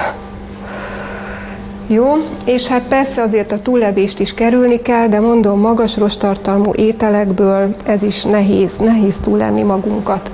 Jó, 1.91 2.15
és 2.45 2.67
hát 2.67 2.89
persze 2.89 3.23
azért 3.23 3.53
a 3.53 3.61
túllevést 3.61 4.19
is 4.19 4.35
kerülni 4.35 4.83
kell, 4.83 5.09
de 5.09 5.21
mondom, 5.21 5.61
magas 5.61 5.97
rostartalmú 5.97 6.73
ételekből 6.75 7.75
ez 7.87 8.03
is 8.03 8.23
nehéz, 8.23 8.77
nehéz 8.77 9.19
túl 9.19 9.39
lenni 9.39 9.63
magunkat. 9.63 10.31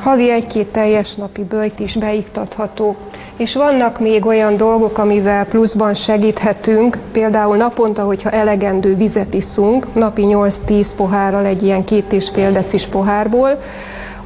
Havi 0.00 0.30
egy-két 0.30 0.66
teljes 0.66 1.14
napi 1.14 1.42
bőjt 1.42 1.80
is 1.80 1.96
beiktatható. 1.96 2.96
És 3.36 3.54
vannak 3.54 4.00
még 4.00 4.26
olyan 4.26 4.56
dolgok, 4.56 4.98
amivel 4.98 5.46
pluszban 5.46 5.94
segíthetünk, 5.94 6.98
például 7.12 7.56
naponta, 7.56 8.02
hogyha 8.02 8.30
elegendő 8.30 8.96
vizet 8.96 9.34
iszunk, 9.34 9.94
napi 9.94 10.24
8-10 10.26 10.90
pohárral 10.96 11.46
egy 11.46 11.62
ilyen 11.62 11.84
két 11.84 12.12
és 12.12 12.28
fél 12.32 12.52
decis 12.52 12.86
pohárból, 12.86 13.58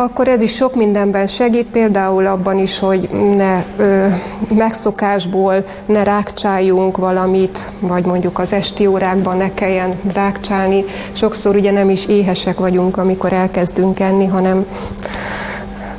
akkor 0.01 0.29
ez 0.29 0.41
is 0.41 0.55
sok 0.55 0.75
mindenben 0.75 1.27
segít, 1.27 1.67
például 1.67 2.27
abban 2.27 2.59
is, 2.59 2.79
hogy 2.79 3.09
ne 3.37 3.65
ö, 3.77 4.07
megszokásból 4.55 5.65
ne 5.87 6.03
rákcsáljunk 6.03 6.97
valamit, 6.97 7.71
vagy 7.81 8.05
mondjuk 8.05 8.39
az 8.39 8.53
esti 8.53 8.87
órákban 8.87 9.37
ne 9.37 9.55
kelljen 9.55 10.01
rákcsálni. 10.13 10.85
Sokszor 11.13 11.57
ugye 11.57 11.71
nem 11.71 11.91
is 11.91 12.07
éhesek 12.07 12.59
vagyunk, 12.59 12.97
amikor 12.97 13.33
elkezdünk 13.33 14.01
enni, 14.01 14.27
hanem 14.27 14.67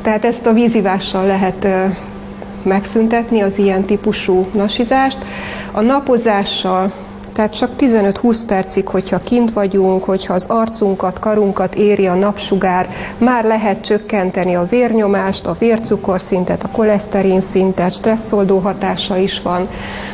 tehát 0.01 0.25
ezt 0.25 0.45
a 0.45 0.53
vízivással 0.53 1.25
lehet 1.25 1.63
ö, 1.63 1.85
megszüntetni, 2.63 3.41
az 3.41 3.57
ilyen 3.57 3.85
típusú 3.85 4.47
nasizást. 4.53 5.17
A 5.71 5.81
napozással 5.81 6.91
tehát 7.33 7.55
csak 7.57 7.71
15-20 7.79 8.39
percig, 8.47 8.87
hogyha 8.87 9.17
kint 9.17 9.51
vagyunk, 9.51 10.03
hogyha 10.03 10.33
az 10.33 10.45
arcunkat, 10.47 11.19
karunkat 11.19 11.75
éri 11.75 12.07
a 12.07 12.15
napsugár, 12.15 12.89
már 13.17 13.43
lehet 13.43 13.81
csökkenteni 13.81 14.55
a 14.55 14.65
vérnyomást, 14.69 15.45
a 15.45 15.55
vércukorszintet, 15.59 16.63
a 16.63 16.69
koleszterin 16.69 17.41
szintet, 17.41 17.91
stresszoldó 17.91 18.57
hatása 18.59 19.17
is 19.17 19.41
van. 19.41 19.67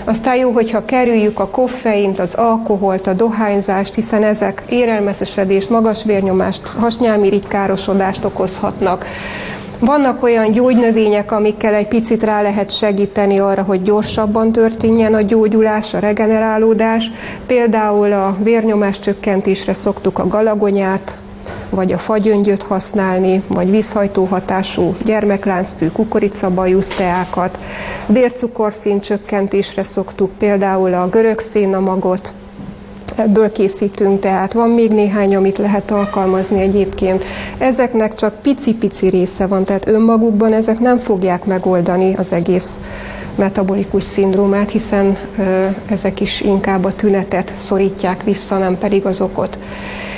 Aztán 0.03 0.35
jó, 0.35 0.51
hogyha 0.51 0.85
kerüljük 0.85 1.39
a 1.39 1.47
koffeint, 1.47 2.19
az 2.19 2.33
alkoholt, 2.33 3.07
a 3.07 3.13
dohányzást, 3.13 3.95
hiszen 3.95 4.23
ezek 4.23 4.63
érelmeszesedést, 4.69 5.69
magas 5.69 6.03
vérnyomást, 6.03 6.67
hasnyálmirigy 6.67 7.47
okozhatnak. 8.23 9.05
Vannak 9.79 10.23
olyan 10.23 10.51
gyógynövények, 10.51 11.31
amikkel 11.31 11.73
egy 11.73 11.87
picit 11.87 12.23
rá 12.23 12.41
lehet 12.41 12.77
segíteni 12.77 13.39
arra, 13.39 13.63
hogy 13.63 13.81
gyorsabban 13.81 14.51
történjen 14.51 15.13
a 15.13 15.21
gyógyulás, 15.21 15.93
a 15.93 15.99
regenerálódás. 15.99 17.11
Például 17.47 18.11
a 18.11 18.35
vérnyomás 18.43 18.99
csökkentésre 18.99 19.73
szoktuk 19.73 20.19
a 20.19 20.27
galagonyát, 20.27 21.19
vagy 21.69 21.93
a 21.93 21.97
fagyöngyöt 21.97 22.63
használni, 22.63 23.43
vagy 23.47 23.69
vízhajtó 23.69 24.23
hatású 24.23 24.95
gyermekláncfű 25.03 25.87
kukoricabajusz 25.87 26.95
teákat. 26.95 27.59
Vércukorszint 28.07 29.03
csökkentésre 29.03 29.83
szoktuk 29.83 30.31
például 30.37 30.93
a 30.93 31.09
görög 31.09 31.39
szénamagot, 31.39 32.33
ebből 33.15 33.51
készítünk, 33.51 34.19
tehát 34.19 34.53
van 34.53 34.69
még 34.69 34.91
néhány, 34.91 35.35
amit 35.35 35.57
lehet 35.57 35.91
alkalmazni 35.91 36.61
egyébként. 36.61 37.23
Ezeknek 37.57 38.15
csak 38.15 38.41
pici-pici 38.41 39.09
része 39.09 39.47
van, 39.47 39.63
tehát 39.63 39.87
önmagukban 39.87 40.53
ezek 40.53 40.79
nem 40.79 40.97
fogják 40.97 41.45
megoldani 41.45 42.13
az 42.15 42.33
egész 42.33 42.79
metabolikus 43.35 44.03
szindrómát, 44.03 44.69
hiszen 44.69 45.17
ezek 45.89 46.21
is 46.21 46.41
inkább 46.41 46.83
a 46.83 46.95
tünetet 46.95 47.53
szorítják 47.57 48.23
vissza, 48.23 48.57
nem 48.57 48.77
pedig 48.77 49.05
az 49.05 49.21
okot 49.21 49.57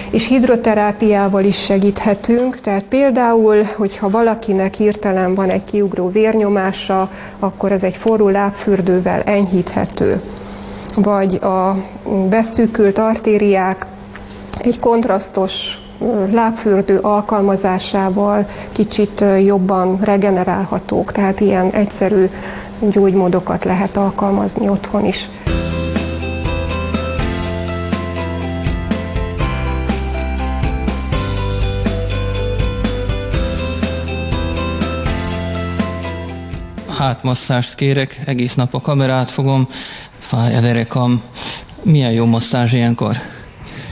és 0.10 0.28
hidroterápiával 0.28 1.44
is 1.44 1.64
segíthetünk, 1.64 2.60
tehát 2.60 2.84
például, 2.84 3.64
hogyha 3.76 4.10
valakinek 4.10 4.74
hirtelen 4.74 5.36
van 5.36 5.50
egy 5.50 5.64
kiugró 5.64 6.10
vérnyomása, 6.10 7.10
akkor 7.40 7.72
ez 7.72 7.84
egy 7.84 7.98
forró 7.98 8.30
lábfürdővel 8.30 9.22
enyhíthető 9.22 10.22
vagy 11.02 11.36
a 11.36 11.76
beszűkült 12.30 12.98
artériák 12.98 13.86
egy 14.60 14.80
kontrasztos 14.80 15.80
lábfürdő 16.32 16.98
alkalmazásával 16.98 18.48
kicsit 18.72 19.24
jobban 19.46 19.98
regenerálhatók, 20.02 21.12
tehát 21.12 21.40
ilyen 21.40 21.72
egyszerű 21.72 22.30
gyógymódokat 22.80 23.64
lehet 23.64 23.98
alkalmazni 23.98 24.70
otthon 24.70 25.06
is. 25.06 25.30
hátmasszást 36.98 37.76
kérek, 37.76 38.20
egész 38.26 38.54
nap 38.54 38.74
a 38.74 38.82
kamerát 38.82 39.32
fogom 39.32 39.68
Fáj 40.28 40.56
a 40.56 40.60
derekam. 40.60 41.22
Milyen 41.84 42.12
jó 42.12 42.26
masszázs 42.26 42.74
ilyenkor? 42.74 43.16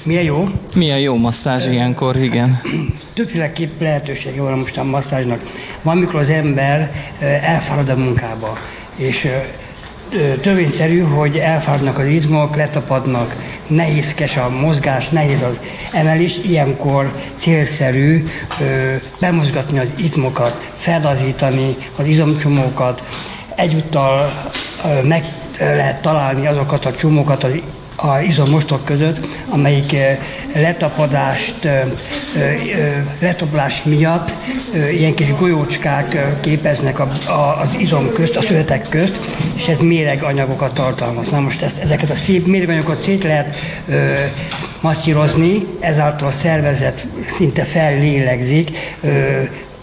Milyen 0.04 0.24
jó? 0.24 0.50
Milyen 0.74 1.00
jó 1.00 1.16
masszázs 1.16 1.66
ilyenkor, 1.66 2.18
igen. 2.18 2.62
Többféleképp 3.14 3.82
lehetőség 3.82 4.40
van 4.40 4.60
most 4.60 4.78
a 4.78 4.84
masszázsnak. 4.84 5.42
Van, 5.82 5.98
mikor 5.98 6.20
az 6.20 6.30
ember 6.30 6.92
elfárad 7.42 7.90
a 7.90 7.96
munkába, 7.96 8.58
és 8.96 9.28
törvényszerű, 10.42 11.00
hogy 11.00 11.38
elfáradnak 11.38 11.98
az 11.98 12.06
izmok, 12.06 12.56
letapadnak, 12.56 13.36
nehézkes 13.68 14.38
a 14.38 14.50
mozgás, 14.50 15.10
nehéz 15.10 15.42
az 15.42 15.60
emelés, 15.92 16.38
ilyenkor 16.38 17.12
célszerű 17.36 18.28
bemozgatni 19.20 19.80
az 19.80 19.90
izmokat, 19.96 20.72
felazítani 20.78 21.76
az 21.96 22.06
izomcsomókat, 22.06 23.04
egyúttal 23.56 24.44
meg 25.04 25.24
lehet 25.60 26.02
találni 26.02 26.48
azokat 26.48 26.86
a 26.86 26.94
csomókat 26.94 27.44
az 27.44 27.52
a 27.96 28.20
izomostok 28.20 28.86
között, 28.86 29.28
amelyik 29.50 29.96
letapadást, 30.54 31.68
letapadás 33.20 33.84
miatt 33.84 34.34
ilyen 34.92 35.14
kis 35.14 35.36
golyócskák 35.36 36.38
képeznek 36.40 37.00
az 37.00 37.76
izom 37.78 38.14
közt, 38.14 38.36
a 38.36 38.42
szövetek 38.42 38.90
közt, 38.90 39.16
és 39.56 39.68
ez 39.68 39.80
méreganyagokat 39.80 40.74
tartalmaz. 40.74 41.30
Na 41.30 41.40
most 41.40 41.62
ezt, 41.62 41.78
ezeket 41.78 42.10
a 42.10 42.16
szép 42.16 42.48
méreganyagokat 42.48 43.02
szét 43.02 43.24
lehet 43.24 43.56
masszírozni, 44.82 45.66
ezáltal 45.80 46.28
a 46.28 46.32
szervezet 46.32 47.06
szinte 47.38 47.64
fellélegzik, 47.64 48.72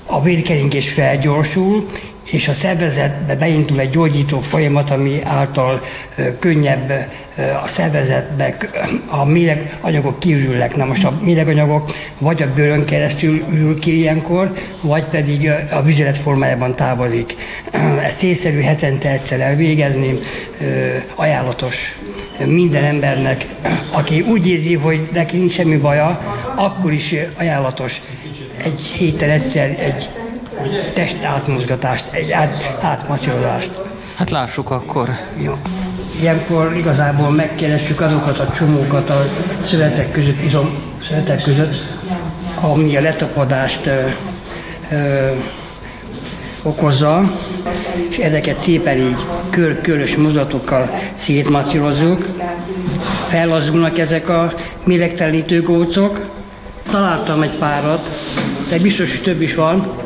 a 0.07 0.23
vérkeringés 0.23 0.89
felgyorsul, 0.89 1.89
és 2.33 2.49
a 2.49 2.53
szervezetbe 2.53 3.37
beindul 3.37 3.81
egy 3.81 3.91
gyógyító 3.91 4.41
folyamat, 4.41 4.91
ami 4.91 5.21
által 5.25 5.83
könnyebb 6.39 7.09
a 7.63 7.67
szervezetbe 7.67 8.57
a 9.07 9.25
méreganyagok 9.25 10.19
kiürülnek. 10.19 10.77
Na 10.77 10.85
most 10.85 11.05
a 11.05 11.19
méreganyagok 11.21 11.91
vagy 12.19 12.43
a 12.43 12.53
bőrön 12.55 12.85
keresztül 12.85 13.45
ürül 13.51 13.79
ki 13.79 13.99
ilyenkor, 13.99 14.53
vagy 14.81 15.05
pedig 15.05 15.51
a 15.71 15.83
vizsgálat 15.83 16.19
formájában 16.19 16.75
távozik. 16.75 17.37
Ezt 18.03 18.17
szélszerű 18.17 18.61
hetente 18.61 19.11
egyszer 19.11 19.41
elvégezni, 19.41 20.15
ajánlatos 21.15 21.97
minden 22.45 22.85
embernek, 22.85 23.47
aki 23.91 24.21
úgy 24.21 24.49
érzi, 24.49 24.75
hogy 24.75 25.09
neki 25.13 25.37
nincs 25.37 25.53
semmi 25.53 25.77
baja, 25.77 26.21
akkor 26.55 26.93
is 26.93 27.15
ajánlatos 27.35 28.03
egy 28.65 28.81
héten 28.81 29.31
egyszer 29.31 29.77
egy 29.81 30.09
test 30.95 31.23
átmozgatást, 31.23 32.05
egy 32.11 32.31
át, 32.31 32.77
átmacsirozást. 32.81 33.71
Hát 34.15 34.31
lássuk 34.31 34.71
akkor. 34.71 35.09
Jó. 35.37 35.59
Ilyenkor 36.21 36.77
igazából 36.77 37.31
megkeressük 37.31 38.01
azokat 38.01 38.39
a 38.39 38.53
csomókat 38.53 39.11
a 39.11 39.25
szövetek 39.63 40.13
között, 40.13 40.43
izom 40.43 40.75
szövetek 41.09 41.43
között, 41.43 41.75
ami 42.61 42.97
a 42.97 43.01
letapadást 43.01 43.87
ö, 43.87 44.01
ö, 44.91 45.31
okozza, 46.63 47.31
és 48.09 48.17
ezeket 48.17 48.61
szépen 48.61 48.99
így 48.99 49.27
kör, 49.51 49.81
körös 49.81 50.17
mozdulatokkal 50.17 50.91
szétmasszírozzuk. 51.17 52.27
Fellazulnak 53.29 53.99
ezek 53.99 54.29
a 54.29 54.53
méregtelenítő 54.85 55.63
gócok. 55.63 56.21
Találtam 56.91 57.43
egy 57.43 57.59
párat, 57.59 58.09
de 58.71 58.79
biztos, 58.79 59.11
hogy 59.11 59.23
több 59.23 59.41
is 59.41 59.55
van, 59.55 60.02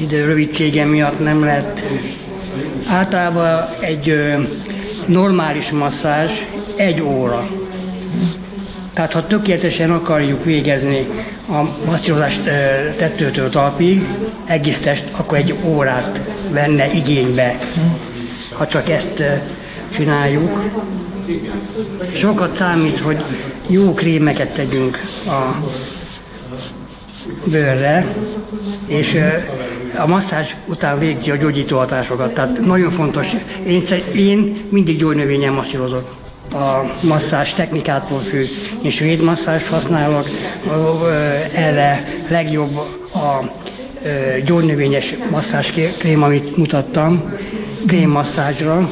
idő 0.00 0.24
rövidsége 0.24 0.84
miatt 0.84 1.18
nem 1.18 1.44
lehet. 1.44 1.82
Általában 2.88 3.64
egy 3.80 4.14
normális 5.06 5.70
masszázs 5.70 6.30
egy 6.74 7.00
óra. 7.00 7.48
Tehát 8.92 9.12
ha 9.12 9.26
tökéletesen 9.26 9.90
akarjuk 9.90 10.44
végezni 10.44 11.06
a 11.48 11.84
masszírozást 11.86 12.42
tettőtől 12.96 13.48
talpig, 13.48 14.06
egész 14.44 14.78
test, 14.78 15.04
akkor 15.16 15.38
egy 15.38 15.54
órát 15.64 16.20
venne 16.50 16.92
igénybe, 16.92 17.58
ha 18.52 18.66
csak 18.66 18.90
ezt 18.90 19.22
csináljuk. 19.94 20.70
Sokat 22.14 22.56
számít, 22.56 22.98
hogy 22.98 23.18
jó 23.66 23.94
krémeket 23.94 24.54
tegyünk 24.54 24.98
a 25.26 25.64
bőrre, 27.44 28.06
és 28.86 29.18
a 29.96 30.06
masszázs 30.06 30.54
után 30.66 30.98
végzi 30.98 31.30
a 31.30 31.36
gyógyító 31.36 31.78
hatásokat. 31.78 32.34
Tehát 32.34 32.60
nagyon 32.60 32.90
fontos. 32.90 33.26
Én, 33.66 33.82
én 34.14 34.66
mindig 34.70 34.98
gyógynövényen 34.98 35.52
masszírozok 35.52 36.18
a 36.52 36.90
masszázs 37.00 37.52
technikától 37.52 38.18
függ. 38.18 38.48
Én 38.82 38.90
svéd 38.90 39.22
masszást 39.22 39.66
használok, 39.66 40.28
erre 41.54 42.04
legjobb 42.28 42.76
a 43.14 43.52
gyógynövényes 44.44 45.14
masszázs 45.30 45.70
krém, 45.98 46.22
amit 46.22 46.56
mutattam, 46.56 47.32
masszázsra, 48.06 48.90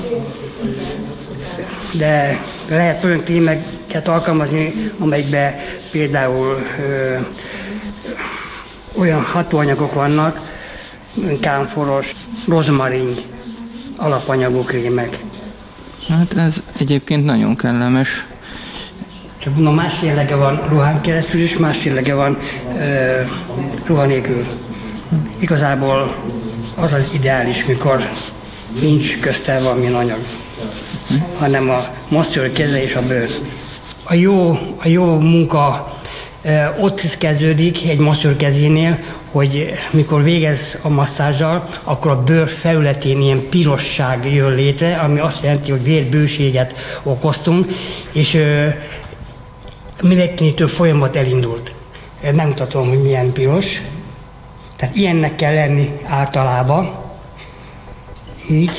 de 1.92 2.38
lehet 2.68 3.04
olyan 3.04 3.22
krémeket 3.24 4.08
alkalmazni, 4.08 4.92
amelyikben 4.98 5.54
például 5.90 6.62
ö, 6.80 7.16
olyan 8.98 9.22
hatóanyagok 9.22 9.94
vannak, 9.94 10.57
kámforos, 11.40 12.14
rozmarin 12.48 13.14
alapanyagú 13.96 14.62
krémek. 14.62 15.18
Hát 16.08 16.36
ez 16.36 16.62
egyébként 16.78 17.24
nagyon 17.24 17.56
kellemes. 17.56 18.26
Csak 19.38 19.54
mondom, 19.54 19.74
más 19.74 19.94
jellege 20.02 20.34
van 20.34 20.62
ruhán 20.68 21.00
keresztül, 21.00 21.40
és 21.40 21.56
más 21.56 21.84
jellege 21.84 22.14
van 22.14 22.38
ö, 22.78 23.20
ruha 23.86 24.04
nélkül. 24.04 24.44
Igazából 25.38 26.14
az 26.76 26.92
az 26.92 27.10
ideális, 27.12 27.64
mikor 27.64 28.08
nincs 28.80 29.20
közte 29.20 29.60
valamilyen 29.60 29.94
anyag, 29.94 30.18
hanem 31.38 31.70
a 31.70 31.84
mozdul 32.08 32.52
keze 32.52 32.82
és 32.82 32.94
a 32.94 33.02
bőr. 33.02 33.28
A 34.02 34.14
jó, 34.14 34.50
a 34.76 34.88
jó 34.88 35.18
munka 35.18 35.96
ott 36.80 37.18
kezdődik 37.18 37.88
egy 37.88 37.98
masször 37.98 38.36
kezénél, 38.36 38.98
hogy 39.30 39.72
mikor 39.90 40.22
végez 40.22 40.78
a 40.82 40.88
masszázsal, 40.88 41.68
akkor 41.82 42.10
a 42.10 42.22
bőr 42.22 42.48
felületén 42.48 43.20
ilyen 43.20 43.48
pirosság 43.48 44.32
jön 44.32 44.54
létre, 44.54 44.96
ami 44.96 45.18
azt 45.18 45.42
jelenti, 45.42 45.70
hogy 45.70 45.82
vérbőséget 45.82 47.00
okoztunk, 47.02 47.66
és 48.12 48.44
mindenkinétől 50.02 50.68
folyamat 50.68 51.16
elindult. 51.16 51.74
Nem 52.32 52.46
mutatom, 52.46 52.88
hogy 52.88 53.02
milyen 53.02 53.32
piros. 53.32 53.82
Tehát 54.76 54.96
ilyennek 54.96 55.36
kell 55.36 55.54
lenni 55.54 56.00
általában. 56.04 56.94
Így. 58.50 58.78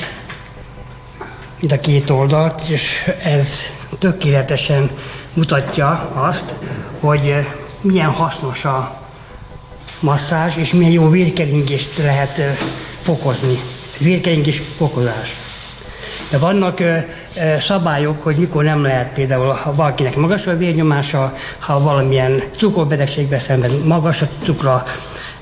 Mind 1.60 1.72
a 1.72 1.80
két 1.80 2.10
oldalt, 2.10 2.62
és 2.70 3.14
ez 3.24 3.62
tökéletesen 4.00 4.90
mutatja 5.34 6.12
azt, 6.14 6.54
hogy 7.00 7.48
milyen 7.82 8.10
hasznos 8.10 8.66
a 8.66 9.00
masszázs, 10.00 10.56
és 10.56 10.72
milyen 10.72 10.92
jó 10.92 11.10
vérkeringést 11.10 11.98
lehet 11.98 12.42
fokozni. 13.02 13.60
Vérkeringés 13.98 14.62
fokozás. 14.78 15.36
De 16.30 16.38
vannak 16.38 16.82
szabályok, 17.60 18.24
hogy 18.24 18.36
mikor 18.36 18.64
nem 18.64 18.82
lehet 18.82 19.14
például, 19.14 19.52
ha 19.52 19.76
valakinek 19.76 20.16
magas 20.16 20.48
a 20.48 20.58
vérnyomása, 20.58 21.34
ha 21.60 21.80
valamilyen 21.80 22.44
cukorbetegségbe 22.58 23.40
szenved, 23.40 23.86
magas 23.86 24.22
a 24.22 24.28
cukra, 24.44 24.84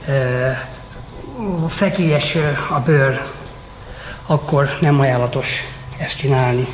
ö, 0.08 0.50
fekélyes 1.70 2.36
a 2.70 2.80
bőr, 2.80 3.22
akkor 4.26 4.70
nem 4.80 5.00
ajánlatos 5.00 5.48
ezt 5.98 6.18
csinálni. 6.18 6.68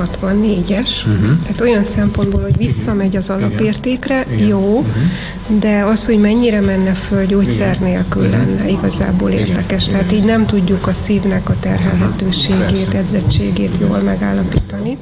64-es. 0.00 0.88
Uh-huh. 1.06 1.42
Tehát 1.42 1.60
olyan 1.60 1.84
szempontból, 1.84 2.40
hogy 2.40 2.56
visszamegy 2.56 3.16
az 3.16 3.30
alapértékre, 3.30 4.26
Igen. 4.32 4.46
jó, 4.46 4.78
uh-huh. 4.78 5.58
de 5.58 5.82
az, 5.84 6.06
hogy 6.06 6.18
mennyire 6.20 6.60
menne 6.60 6.92
föl 6.92 7.26
gyógyszer 7.26 7.74
Igen. 7.74 7.88
nélkül 7.88 8.22
uh-huh. 8.22 8.38
lenne 8.38 8.68
igazából 8.68 9.30
érdekes. 9.30 9.86
Igen. 9.86 9.98
Tehát 9.98 10.12
így 10.12 10.24
nem 10.24 10.46
tudjuk 10.46 10.86
a 10.86 10.92
szívnek 10.92 11.48
a 11.48 11.56
terhelhetőségét, 11.60 12.94
edzettségét 12.94 13.78
jól 13.80 13.98
megállapítani. 13.98 14.98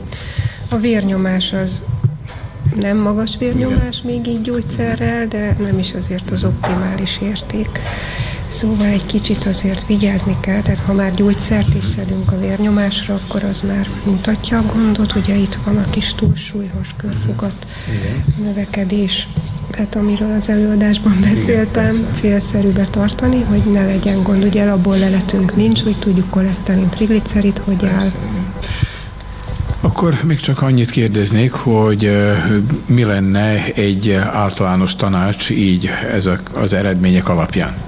A 0.69 0.77
vérnyomás 0.77 1.53
az 1.53 1.83
nem 2.81 2.97
magas 2.97 3.37
vérnyomás 3.39 4.03
még 4.03 4.27
így 4.27 4.41
gyógyszerrel, 4.41 5.27
de 5.27 5.57
nem 5.63 5.79
is 5.79 5.93
azért 5.93 6.31
az 6.31 6.45
optimális 6.45 7.19
érték. 7.23 7.69
Szóval 8.49 8.87
egy 8.87 9.07
kicsit 9.07 9.45
azért 9.45 9.87
vigyázni 9.87 10.37
kell, 10.41 10.63
tehát 10.63 10.81
ha 10.87 10.93
már 10.93 11.15
gyógyszert 11.15 11.75
is 11.75 11.85
szedünk 11.85 12.33
a 12.33 12.39
vérnyomásra, 12.39 13.15
akkor 13.15 13.45
az 13.45 13.61
már 13.61 13.89
mutatja 14.05 14.59
a 14.59 14.73
gondot, 14.75 15.15
ugye 15.15 15.35
itt 15.35 15.59
van 15.65 15.77
a 15.77 15.91
kis 15.91 16.15
túlsúlyos 16.15 16.95
körfogat 16.97 17.67
növekedés, 18.43 19.29
tehát 19.71 19.95
amiről 19.95 20.33
az 20.33 20.49
előadásban 20.49 21.19
beszéltem, 21.21 22.09
célszerű 22.21 22.69
betartani, 22.69 23.43
hogy 23.43 23.63
ne 23.73 23.85
legyen 23.85 24.23
gond. 24.23 24.45
Ugye 24.45 24.65
abból 24.65 24.99
leletünk 24.99 25.57
nincs, 25.57 25.83
hogy 25.83 25.99
tudjuk 25.99 26.31
koleszterin, 26.31 26.89
triglicerid, 26.89 27.59
hogy 27.65 27.87
áll. 27.87 28.11
Akkor 29.81 30.19
még 30.25 30.41
csak 30.41 30.63
annyit 30.63 30.91
kérdeznék, 30.91 31.53
hogy 31.53 32.11
mi 32.87 33.05
lenne 33.05 33.65
egy 33.65 34.13
általános 34.13 34.97
tanács 34.97 35.51
így 35.51 35.91
ezek 36.13 36.41
az 36.55 36.73
eredmények 36.73 37.29
alapján? 37.29 37.88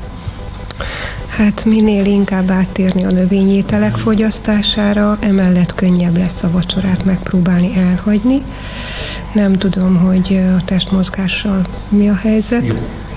Hát 1.40 1.64
minél 1.64 2.04
inkább 2.04 2.50
áttérni 2.50 3.04
a 3.04 3.10
növényételek 3.10 3.96
fogyasztására, 3.96 5.18
emellett 5.20 5.74
könnyebb 5.74 6.16
lesz 6.16 6.42
a 6.42 6.50
vacsorát 6.50 7.04
megpróbálni 7.04 7.76
elhagyni. 7.76 8.38
Nem 9.32 9.52
tudom, 9.52 9.96
hogy 9.96 10.40
a 10.58 10.64
testmozgással 10.64 11.62
mi 11.88 12.08
a 12.08 12.14
helyzet. 12.14 12.66
Jó. 12.66 12.74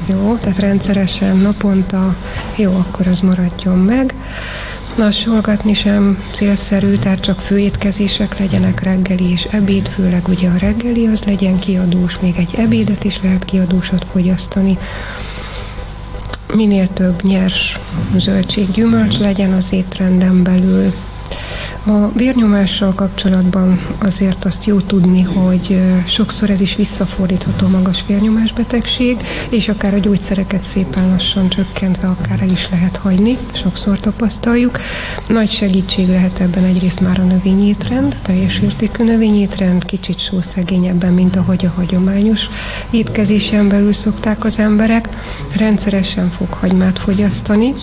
Jó, 0.09 0.35
tehát 0.35 0.59
rendszeresen 0.59 1.37
naponta, 1.37 2.15
jó, 2.55 2.71
akkor 2.75 3.07
az 3.07 3.19
maradjon 3.19 3.77
meg. 3.77 4.13
Lassolgatni 4.95 5.73
sem 5.73 6.23
célszerű, 6.31 6.95
tehát 6.95 7.19
csak 7.19 7.39
főétkezések 7.39 8.39
legyenek 8.39 8.83
reggeli 8.83 9.31
és 9.31 9.47
ebéd, 9.51 9.87
főleg 9.87 10.27
ugye 10.27 10.49
a 10.49 10.57
reggeli 10.59 11.07
az 11.07 11.23
legyen 11.23 11.59
kiadós, 11.59 12.19
még 12.19 12.35
egy 12.37 12.55
ebédet 12.57 13.03
is 13.03 13.21
lehet 13.21 13.45
kiadósat 13.45 14.05
fogyasztani 14.11 14.77
minél 16.53 16.87
több 16.93 17.23
nyers 17.23 17.79
zöldség, 18.15 18.71
gyümölcs 18.71 19.19
legyen 19.19 19.53
az 19.53 19.73
étrenden 19.73 20.43
belül, 20.43 20.93
a 21.85 22.11
vérnyomással 22.15 22.93
kapcsolatban 22.93 23.79
azért 23.99 24.45
azt 24.45 24.65
jó 24.65 24.79
tudni, 24.79 25.21
hogy 25.21 25.81
sokszor 26.07 26.49
ez 26.49 26.61
is 26.61 26.75
visszafordítható 26.75 27.67
magas 27.67 28.03
vérnyomásbetegség, 28.07 29.17
és 29.49 29.69
akár 29.69 29.93
a 29.93 29.97
gyógyszereket 29.97 30.63
szépen 30.63 31.09
lassan 31.09 31.49
csökkentve 31.49 32.07
akár 32.07 32.41
el 32.41 32.49
is 32.49 32.69
lehet 32.69 32.97
hagyni, 32.97 33.37
sokszor 33.53 33.99
tapasztaljuk. 33.99 34.79
Nagy 35.27 35.49
segítség 35.49 36.07
lehet 36.07 36.39
ebben 36.39 36.63
egyrészt 36.63 36.99
már 36.99 37.19
a 37.19 37.23
növényétrend, 37.23 38.15
teljes 38.21 38.59
értékű 38.59 39.03
növényétrend, 39.03 39.85
kicsit 39.85 40.19
sószegényebben, 40.19 41.13
mint 41.13 41.35
ahogy 41.35 41.65
a 41.65 41.73
hagyományos 41.75 42.49
étkezésen 42.89 43.67
belül 43.67 43.93
szokták 43.93 44.45
az 44.45 44.59
emberek. 44.59 45.09
Rendszeresen 45.57 46.29
fokhagymát 46.29 46.99
fogyasztani, 46.99 47.73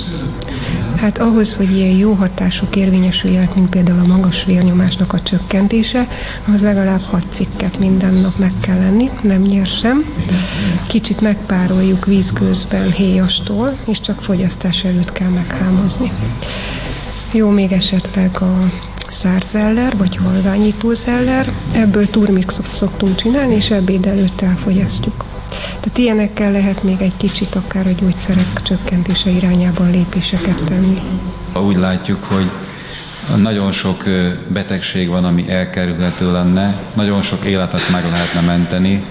Hát 1.00 1.18
ahhoz, 1.18 1.56
hogy 1.56 1.76
ilyen 1.76 1.96
jó 1.96 2.12
hatások 2.12 2.76
érvényesüljenek, 2.76 3.54
mint 3.54 3.68
például 3.68 3.98
a 4.00 4.06
magas 4.06 4.44
vérnyomásnak 4.44 5.12
a 5.12 5.20
csökkentése, 5.22 6.08
az 6.54 6.60
legalább 6.60 7.00
hat 7.02 7.26
cikket 7.28 7.78
minden 7.78 8.14
nap 8.14 8.38
meg 8.38 8.52
kell 8.60 8.78
lenni, 8.78 9.10
nem 9.22 9.42
nyersem. 9.42 10.04
Kicsit 10.86 11.20
megpároljuk 11.20 12.06
vízgőzben 12.06 12.92
héjastól, 12.92 13.78
és 13.86 14.00
csak 14.00 14.22
fogyasztás 14.22 14.84
előtt 14.84 15.12
kell 15.12 15.28
meghámozni. 15.28 16.12
Jó 17.32 17.48
még 17.48 17.72
esetleg 17.72 18.36
a 18.40 18.70
szárzeller, 19.08 19.96
vagy 19.96 20.16
halványítózeller. 20.16 21.52
Ebből 21.72 22.10
turmixot 22.10 22.74
szoktunk 22.74 23.14
csinálni, 23.14 23.54
és 23.54 23.70
ebéd 23.70 24.06
előtt 24.06 24.40
elfogyasztjuk. 24.40 25.29
Tehát 25.80 25.98
ilyenekkel 25.98 26.52
lehet 26.52 26.82
még 26.82 27.00
egy 27.00 27.16
kicsit 27.16 27.54
akár 27.54 27.86
a 27.86 27.90
gyógyszerek 28.00 28.62
csökkentése 28.62 29.30
irányában 29.30 29.90
lépéseket 29.90 30.62
tenni. 30.64 31.00
Úgy 31.66 31.76
látjuk, 31.76 32.24
hogy 32.24 32.50
Nagyon 33.36 33.72
sok 33.72 34.04
betegség 34.48 35.08
van, 35.08 35.24
ami 35.24 35.50
elkerülhető 35.50 36.32
lenne, 36.32 36.80
nagyon 36.94 37.22
sok 37.22 37.44
életet 37.44 37.90
meg 37.90 38.10
lehetne 38.10 38.40
menteni, 38.40 39.04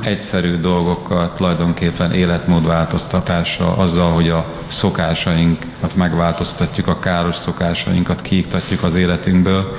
egyszerű 0.00 0.56
dolgokkal, 0.56 1.32
tulajdonképpen 1.36 2.12
életmódváltoztatással, 2.12 3.74
azzal, 3.78 4.10
hogy 4.10 4.28
a 4.28 4.46
szokásainkat 4.66 5.96
megváltoztatjuk, 5.96 6.86
a 6.86 6.98
káros 6.98 7.36
szokásainkat 7.36 8.22
kiiktatjuk 8.22 8.82
az 8.82 8.94
életünkből. 8.94 9.76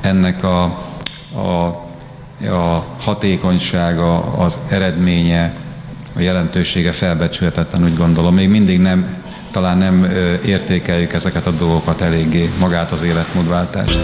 Ennek 0.00 0.44
a, 0.44 0.62
a, 1.34 1.83
a 2.40 2.84
hatékonysága, 2.98 4.18
az 4.18 4.58
eredménye, 4.68 5.54
a 6.16 6.20
jelentősége 6.20 6.92
felbecsülhetetlen, 6.92 7.84
úgy 7.84 7.96
gondolom. 7.96 8.34
Még 8.34 8.48
mindig 8.48 8.80
nem, 8.80 9.22
talán 9.50 9.78
nem 9.78 10.04
értékeljük 10.44 11.12
ezeket 11.12 11.46
a 11.46 11.50
dolgokat 11.50 12.00
eléggé, 12.00 12.50
magát 12.58 12.90
az 12.90 13.02
életmódváltást. 13.02 13.98